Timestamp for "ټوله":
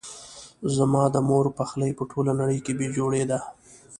2.11-2.31